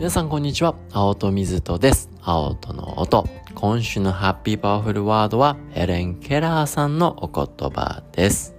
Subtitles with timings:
[0.00, 0.76] 皆さんこんにちは。
[0.92, 2.08] 青戸水戸です。
[2.22, 3.28] 青戸の音。
[3.54, 8.54] 今週のハッピーパワフルワードはヘレン・ケラーさんのお言葉です。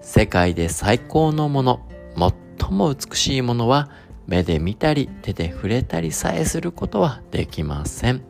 [0.00, 1.86] 世界で最高のもの、
[2.58, 3.88] 最も美しいものは
[4.26, 8.24] 目で見たり手で触れたりさえすることはできません。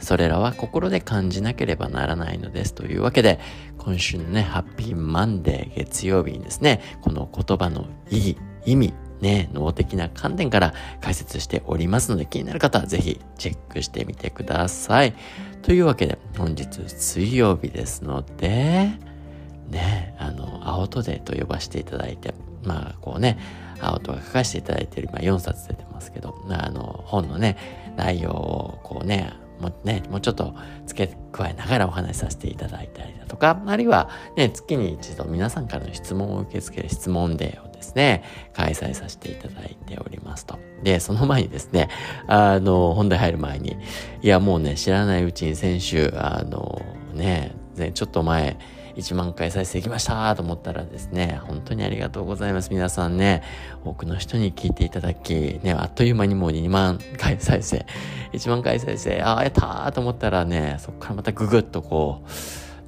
[0.00, 2.74] それらは心で感じなければならないのです。
[2.74, 3.38] というわけで、
[3.78, 15.14] 今週のね、ハッピーマンデー月曜日にですね、この言葉の意義、意味、ね、脳的な観点から解説しておりますので気になる方はぜひチェックしてみてください。
[15.62, 18.92] というわけで本日水曜日ですので、
[19.68, 22.34] ね、あの、青戸デと呼ばせていただいて、
[22.64, 23.38] まあこうね、
[23.80, 27.56] 青戸が書かせていただいている今4冊出てますけど、あの、本のね、
[27.96, 30.54] 内容をこうね、もね、もうちょっと
[30.86, 40.58] 付け加えながらお話しさせていただいたりだとか、あるいはね、月に一度皆さんからの質問を受け付ける質問デーをですね、開催させていただいておりますと。
[40.82, 41.88] で、その前にですね、
[42.26, 43.76] あの、本題入る前に、
[44.20, 46.82] いや、もうね、知らないうちに先週、あの、
[47.14, 48.58] ね、ねちょっと前、
[48.96, 52.70] 1万回再生できましたと思ったらですね、本当にありがとうございます。
[52.70, 53.44] 皆さんね、
[53.84, 57.86] 多くの人に聞いていただき、ね、あっという間にもう2万回再生、
[58.32, 62.24] 1万回再生、ああ、やったーと思ったらね、そこからまたぐぐっとこ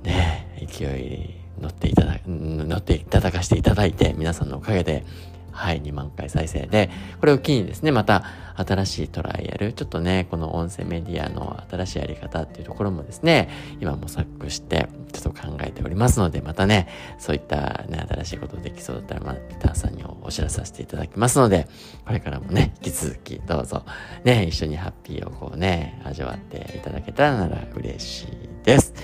[0.02, 5.04] う、ね、勢い乗っていただ、乗っていただかせていただいて、皆さんのおかげで、
[5.52, 8.24] はい、2万回再生で、これを機にですね、また
[8.56, 13.48] 新しいトライアル、ちょっとね、この音声メディアの新しいやり方っていうところもですね、
[13.80, 16.88] 今模索して、ちょっと考えておりますので、またね、
[17.18, 21.68] そういったね、新しいことできそうだったら、またさんにお知らせさせていただきますので、
[22.06, 23.84] これからもね、引き続きどうぞ、
[24.24, 28.28] ね、一緒にハッピーをこうね、味わっていただけたらなら嬉しい
[28.64, 28.94] です。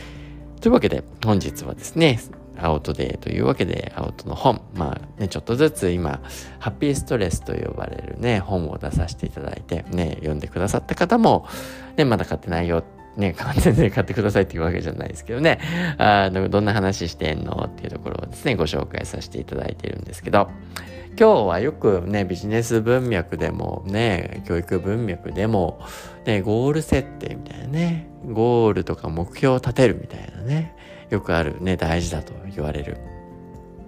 [0.61, 2.19] というわけで、本日はですね、
[2.59, 6.21] アウトデーというわけで、アウトの本、まあね、ちょっとずつ今、
[6.59, 11.47] ハッピーストレスと呼ばれるね、本を出させていただいて、ね、読んでくださった方も、
[11.97, 12.85] ね、まだ買ってないよ、
[13.17, 15.59] ね、完全に買ってくださいっていうわけじゃないですけどね、
[15.99, 20.49] あの、どんな話してんのっていうところをですね、ご紹介させていただいているんですけど、
[21.19, 25.81] 今日はよくね、ビジネス文脈でもね、教育文脈でも、
[26.27, 30.75] ね、ゴール設定みたいなね、ゴールとか目標を立てるみたいなね、
[31.11, 32.99] よくあるね、大事だと言われる。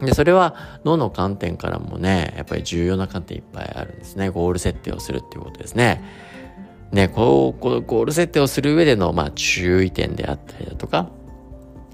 [0.00, 4.28] で、それは脳の観点からもね、やっぱり重要な観点いっぱいあるんですね。
[4.28, 6.02] ゴール設定をするっていうことですね。
[6.92, 11.10] ね、こう、このゴール設定をする上での、まあ、注意点であったりだとか、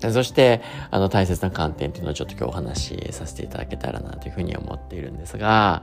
[0.01, 5.83] そして、あの、大切な観点っていうのをちょっと今日お話しさせていただけたらなというふうに思っているんですが、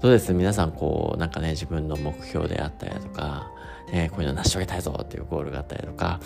[0.00, 3.50] どうです皆さん、こう、なんかね、自分の目標であったりだとか、
[3.92, 6.20] ね、こういうの成し遂げたいぞっていうゴールがあったりとか、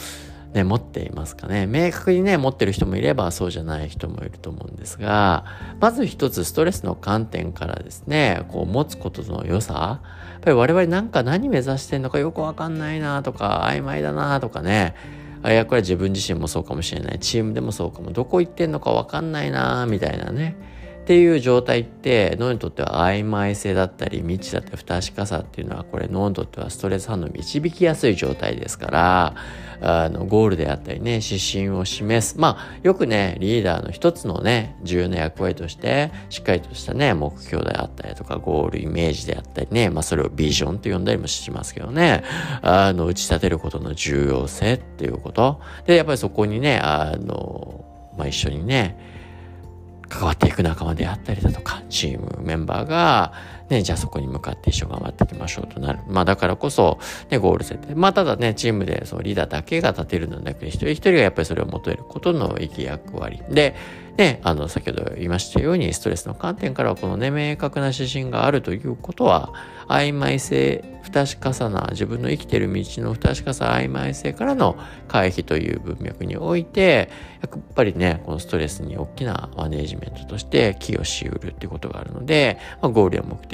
[0.54, 1.66] ね、持っていますかね。
[1.66, 5.44] 明確にね、持ってる人もいればそうじゃない人もいると思うんですが、
[5.80, 10.00] まず一つストレスの観点からですね、こう持つことの良さ、
[10.32, 14.94] やっぱり我々なんか何目指してんのかよくわかんないなとか、曖昧だなとかね、
[15.42, 17.18] あいや、これは自分自身もそうかもしれない。
[17.18, 18.12] チームでもそうかも。
[18.12, 20.56] どこ行ってんのかわかんないなみたいなね。
[21.04, 29.34] っていう状態って脳にとっては曖昧性だったり未知だったり不確かさっていうのはこれ脳にとってはストレス反応導きやすい状態ですから
[29.80, 32.38] あのゴールであったりね指針を示す。
[32.38, 42.22] まあよくねリーダーの一つのね重要な役割としてしっかりとしたね目標であったりとかゴールイメージであったりねまあそれをビジョンと呼んだりもしますけどね。
[42.62, 45.60] あの打ち立てることの重要性っていうこと。
[45.86, 47.84] でやっぱりそこにねあの
[48.16, 49.14] まあ一緒にね
[50.08, 53.32] 関わっていく仲間であったりだとか、チームメンバーが、
[53.68, 56.00] ね、じゃあそこに向かって一緒頑張っていきましょうとなる。
[56.06, 56.98] まあだからこそ、
[57.30, 57.94] ね、ゴール設定。
[57.94, 63.42] まあただね、チームでそうリーダーだけが立てるのだけど、一人一人がやっぱりそれを求めることの意義役割。
[63.48, 63.74] で、
[64.16, 69.52] ね、あの、先ほど言いましたように、ストレスの観点からは、このね、明確な指針があるということは、
[69.88, 74.76] 曖昧性、不確かさな、自分の生きてる道の不確かさ、曖昧性からの
[75.08, 77.10] 回避という文脈において、
[77.42, 83.53] やっぱりね、このストレスに大きなマネージメントとして寄与しうるっていうことがあるので、まあ、ゴールや目的、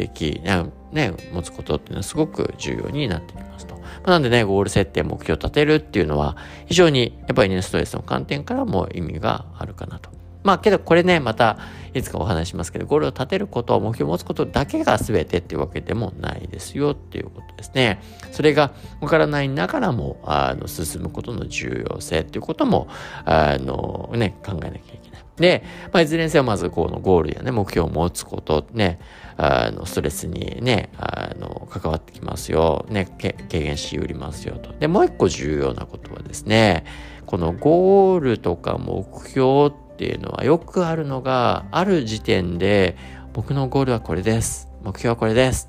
[0.92, 3.74] ね、持つことっていうのはすごく重要になってきますと。
[3.76, 6.36] まあ、なんでね、ゴール設定、目標を立てるっていうのは、
[6.66, 10.10] 非常にやっぱりね、ストレスの観点からも意味があるかなと。
[10.42, 11.58] まあけどこれね、また
[11.94, 18.00] いつかお話しますけど、ゴールを立てること、目標を持つことだけが全てっていうわけでもないですよっていうことですね。
[18.32, 22.88] それがわからないながらも、あの、進むことの重要性っていうことも、
[23.24, 25.24] あの、ね、考えなきゃいけない。
[25.36, 29.00] で、まあ、いずれにせよまずこのゴールやね、目標を持つこと、ね、
[29.36, 32.84] あの、ストレスにね、あの、関わってきますよ。
[32.90, 34.72] ね、軽減しうりますよと。
[34.78, 36.84] で、もう一個重要なことはですね、
[37.24, 42.96] このゴールとか目標ってっていうのはよくあるのが、ある時点で
[43.34, 44.70] 僕のゴールはこれです。
[44.82, 45.68] 目標はこれです。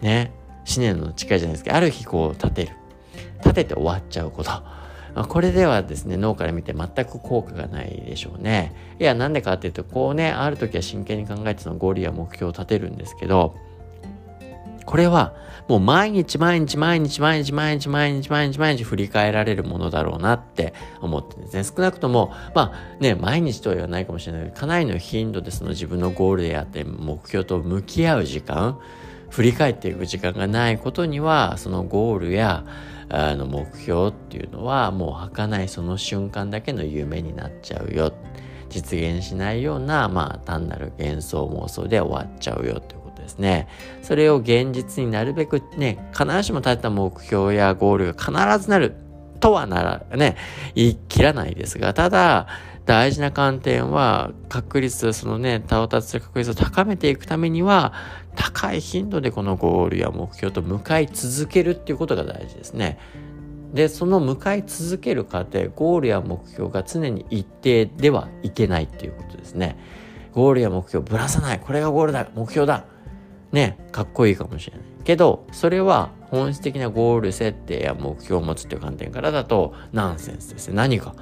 [0.00, 0.30] ね。
[0.64, 1.74] 死ねるの近いじゃないですか。
[1.74, 2.76] ある日こう立てる。
[3.40, 4.52] 立てて終わっちゃうこと。
[5.24, 8.76] これではですね、脳から見て全く効果がないでしょうね。
[9.00, 13.56] いや、なんでかっていうと、こうね、ある時は真剣に考えてそのゴールや目標を立てるんですけど、
[14.88, 15.34] これは
[15.68, 21.62] もう毎日毎日毎日毎日毎日毎日毎日毎日振り返られるものだろうなって思ってですね。
[21.62, 28.78] 少なくとも、まあね、毎日とは言わないかもしれないけど、かなりの頻度でその自分のゴールであって目標と向き合う時間、
[29.28, 32.64] 振り返っていく時間がないことには、そのゴールや
[33.10, 38.14] あの目標っていうのはもう儚いその瞬間だけの夢になっちゃうよ。
[38.70, 42.97] 実現しないような、まあ単なる幻想妄想で終わっちゃうよって
[43.28, 43.68] ですね。
[44.02, 48.94] それを現実になるべくね、必ずしも立てた目標やゴールが必ずなる
[49.40, 50.36] とはなら、ね、
[50.74, 52.46] 言い切らないですが、ただ、
[52.86, 57.92] 大事な観点は確率、そのね、到達する確率を高めていくためには、
[58.34, 62.98] 高い頻度でこのゴールや目標と向かい続けるっていうことが大事ですね。
[63.74, 69.78] で、その向かい続ける過程、ゴールや目標が常に一定ではいけないっていうことですね。
[70.32, 71.60] ゴールや目標ぶらさない。
[71.60, 72.28] これがゴールだ。
[72.34, 72.84] 目標だ。
[73.52, 74.86] ね、かっこいいかもしれない。
[75.04, 80.74] けど、それは本質的なゴール設定や目標を持つっていう観点からだとナンセンスですね。
[80.74, 81.14] 何か。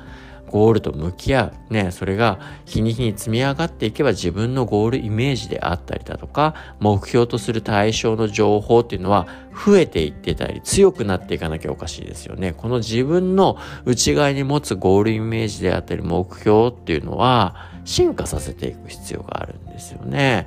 [0.51, 1.73] ゴールと向き合う。
[1.73, 12.53] ね、それが日に日に積み上がっていけば自分のゴールイメージであったりだとか、目標とする対象の情報っていうのは増えていってたり強くなっていかなきゃおかしいですよね。
[12.53, 20.47] この自分の内側に持つゴールイメージであったり目標っていうのは進化させていく必要があるんですよね。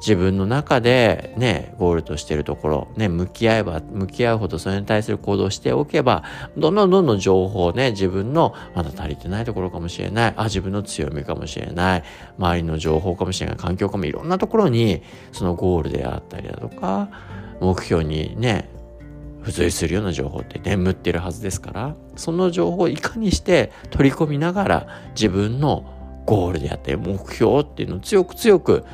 [0.00, 6.22] 自分の中でね、ゴールとしているところ、ね、向き合えば、向き合うほどそれに対する行動をしておけば、
[6.56, 12.02] どんどんどんどん情報をね、自分のまだ足りてないところかもしれない、あ、自分の強みかもしれない、
[12.38, 15.02] 周りの情報かもしれない、環境かもいろんなところに、
[15.32, 17.08] そのゴールであったりだとか、
[17.60, 18.68] 目標にね、
[19.46, 25.84] 付随するような情報って眠ってるはずですから、その情報をいかにして取り込みながら自分の
[26.26, 28.84] ゴールであったり目標っていうのを強く強く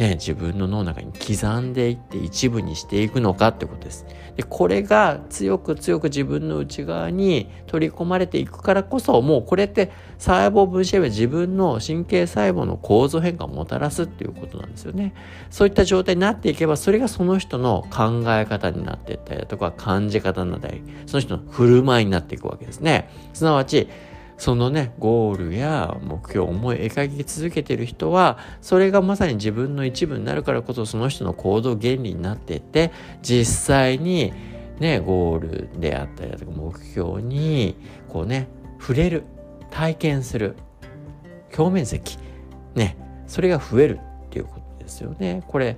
[0.00, 4.06] ね、自分の脳の中に刻んでいって一部にしていくのかってことです。
[4.34, 15.12] で、これが強く強く自分の内側に取り込まれていくからこそ、もうこれって細胞分子は自分の神経細胞の構造変化をもたらすっていうことなんですよね。
[15.50, 23.10] そういった状態になっていけば、それがその人の考え方になっていったりだとか、感じ方になったり、その人の振る舞いになっていくわけですね。
[23.34, 23.86] すなわち、
[24.40, 32.90] そのね、ゴールや目標、思い描き続けてる人は、それがまさに自分の一部になるからこそ、その人の行動原理になっていって、
[33.20, 34.32] 実際に
[34.78, 37.76] ね、ゴールであったりだとか、目標に、
[38.08, 38.48] こうね、
[38.80, 39.24] 触れる、
[39.70, 40.56] 体験する、
[41.54, 42.16] 表面積、
[42.74, 42.96] ね、
[43.26, 45.42] それが増えるっていうことですよね。
[45.48, 45.76] これ、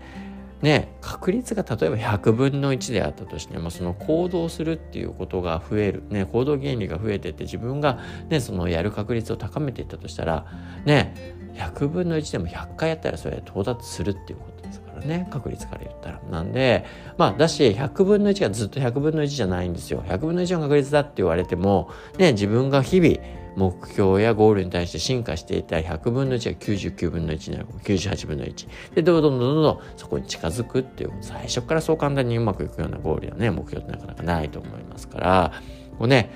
[0.62, 7.98] ね、確率が例えば100分の1であったとしても、その行動するっていうことが増える、ね、行動原理が増えてって自分が、
[8.28, 10.46] ね、そのやる確率を高めていったとしたら、
[10.84, 11.14] ね、
[11.54, 16.20] 100分の1でも100回やったらそれ到達するっていうことですからね、確率から言ったら。
[16.30, 16.84] なんで、
[17.18, 20.04] まあ、だし、100分の1がずっと100分の1じゃないんですよ。
[20.06, 23.18] 100分の1の確率だって言われても、ね、自分が日々、
[23.56, 27.68] 目標やゴールに対して進化していた100分の1が99分の1になる。
[27.84, 35.52] 98分の1でどんどんどんどんそこに近づくっていう最初からそう簡単にうまくいくようなゴールやね目標ってなかなかないと思いますから。
[35.98, 36.30] こうね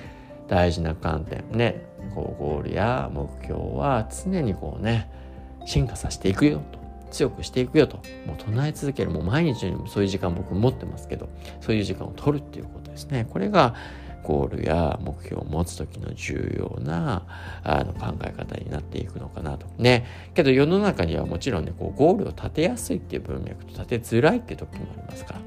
[0.48, 5.10] 大事な観点ねこうゴールや目標は常にこうね
[5.64, 6.86] 進化させていくよと。
[7.10, 7.98] 強くしていくよと。
[8.26, 9.10] もう唱え続ける。
[9.10, 11.28] もう毎日にそういう時間僕持ってますけど
[11.60, 13.26] そういう時間を取るっていうことですね。
[13.30, 13.74] これが
[14.26, 17.22] ゴールや目標を持つ時の重要な
[17.62, 19.68] あの考え方になっていくのかなと。
[19.78, 20.04] ね。
[20.34, 25.40] けど世の中にはもちろんね、こうゴールを立てやすいっていう文脈と立てづらいっていう時もありますから。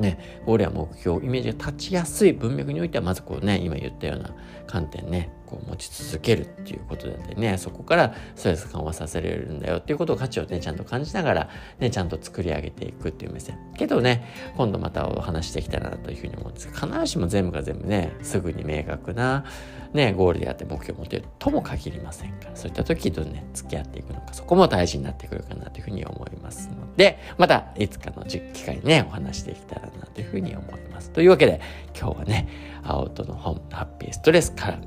[0.00, 4.34] ね、ゴールや目標、イメージが立ちやすい文脈においては、まずこうね、今言ったような
[4.66, 13.58] 観点ね、こう持ち続けるっていうことだってね、そこからストレス緩和させられるんだよっていうことを価値をね、ちゃんと感じながら、ね、ちゃんと作り上げていくっていう目線。
[13.76, 14.24] けどね、
[14.56, 19.44] 今度またお話してきたらなというふうに思うんですが、必ずしも全部が全部ね、すぐに明確な、
[19.92, 31.10] ね、ゴールであって目標を持てるとも限りませんから、そういった時どうね、付き合っていくのか、そこも大事になってくるかなというふうに思いますので、またいつかの機会にね、お話しできたらなというふうに思います。
[31.10, 31.60] というわけで、
[31.98, 32.48] 今日はね、
[32.82, 34.78] 青との本、ハッピーストレスから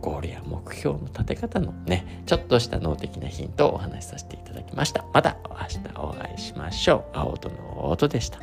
[0.00, 5.04] ゴールや目標の立て方のね、ちょっとした脳的なヒントをお話しさせていただきました。
[5.12, 7.18] また明日お会いしましょう。
[7.18, 8.40] 青との音でした。